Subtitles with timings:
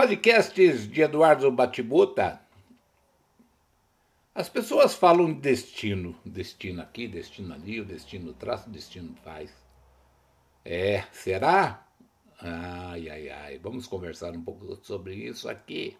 [0.00, 2.40] podcasts de Eduardo Batibuta,
[4.34, 6.16] as pessoas falam de destino.
[6.24, 9.52] Destino aqui, destino ali, o destino traz, o destino faz.
[10.64, 11.86] É, será?
[12.40, 13.58] Ai, ai, ai.
[13.58, 15.98] Vamos conversar um pouco sobre isso aqui.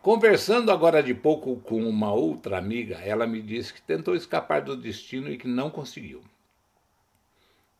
[0.00, 4.76] Conversando agora de pouco com uma outra amiga, ela me disse que tentou escapar do
[4.76, 6.22] destino e que não conseguiu.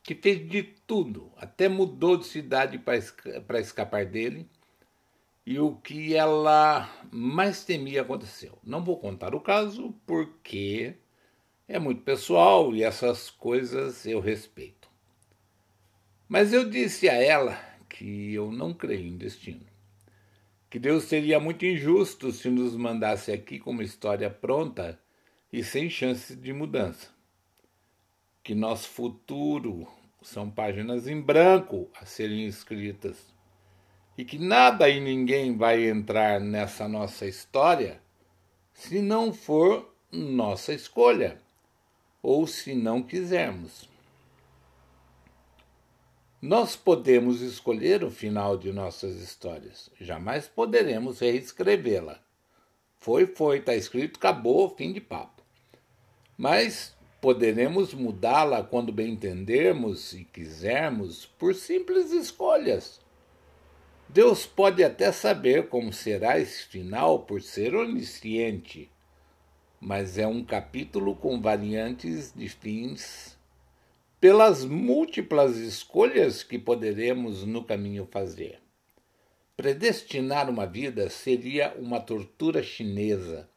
[0.03, 4.51] Que fez de tudo, até mudou de cidade para escapar dele.
[5.46, 8.59] E o que ela mais temia aconteceu.
[8.64, 10.96] Não vou contar o caso porque
[11.69, 14.91] é muito pessoal e essas coisas eu respeito.
[16.28, 17.56] Mas eu disse a ela
[17.88, 19.64] que eu não creio em destino
[20.69, 25.00] que Deus seria muito injusto se nos mandasse aqui com uma história pronta
[25.52, 27.08] e sem chance de mudança.
[28.42, 29.88] Que nosso futuro
[30.20, 33.33] são páginas em branco a serem escritas
[34.16, 38.00] e que nada e ninguém vai entrar nessa nossa história
[38.72, 41.39] se não for nossa escolha
[42.22, 43.89] ou se não quisermos.
[46.41, 52.20] Nós podemos escolher o final de nossas histórias, jamais poderemos reescrevê-la.
[52.98, 55.42] Foi, foi, está escrito, acabou, fim de papo.
[56.37, 63.00] Mas poderemos mudá-la quando bem entendermos e quisermos, por simples escolhas.
[64.09, 68.89] Deus pode até saber como será esse final por ser onisciente,
[69.81, 73.37] mas é um capítulo com variantes de fins
[74.21, 78.61] pelas múltiplas escolhas que poderemos no caminho fazer.
[79.57, 83.49] Predestinar uma vida seria uma tortura chinesa.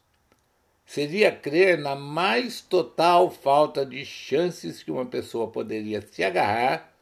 [0.86, 6.94] Seria crer na mais total falta de chances que uma pessoa poderia se agarrar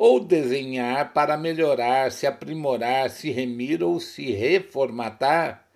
[0.00, 5.66] ou desenhar para melhorar, se aprimorar, se remir ou se reformatar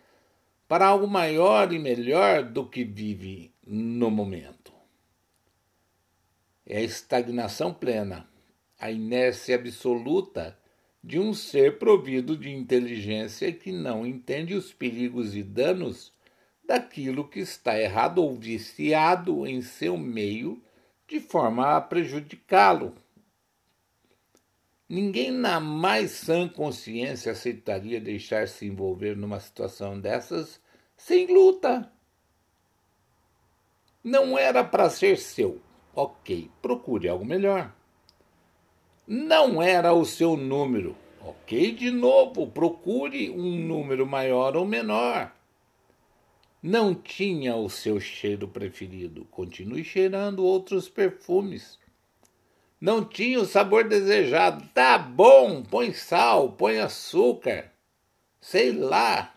[0.67, 4.65] para algo maior e melhor do que vive no momento
[6.67, 8.27] é a estagnação plena,
[8.79, 10.59] a inércia absoluta
[11.03, 16.13] de um ser provido de inteligência que não entende os perigos e danos
[16.67, 20.63] daquilo que está errado ou viciado em seu meio
[21.07, 22.95] de forma a prejudicá-lo.
[24.95, 30.61] Ninguém na mais sã consciência aceitaria deixar-se envolver numa situação dessas
[30.97, 31.91] sem luta.
[34.05, 35.61] Não era para ser seu.
[35.97, 37.75] Ok, procure algo melhor.
[39.05, 40.97] Não era o seu número.
[41.21, 45.35] Ok, de novo, procure um número maior ou menor.
[46.63, 49.25] Não tinha o seu cheiro preferido.
[49.25, 51.83] Continue cheirando outros perfumes.
[52.85, 54.69] Não tinha o sabor desejado.
[54.75, 57.73] Tá bom, põe sal, põe açúcar.
[58.39, 59.35] Sei lá,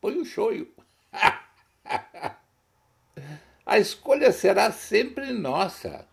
[0.00, 0.66] põe o shoyu.
[3.66, 6.08] A escolha será sempre nossa.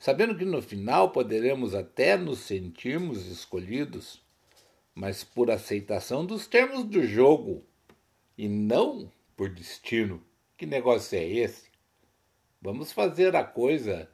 [0.00, 4.20] Sabendo que no final poderemos até nos sentirmos escolhidos,
[4.92, 7.64] mas por aceitação dos termos do jogo
[8.36, 10.20] e não por destino.
[10.56, 11.70] Que negócio é esse?
[12.60, 14.10] Vamos fazer a coisa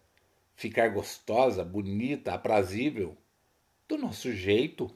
[0.59, 3.17] ficar gostosa, bonita, aprazível,
[3.87, 4.91] do nosso jeito.